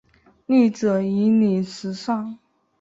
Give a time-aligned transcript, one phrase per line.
[0.47, 2.39] 绿色引领时尚。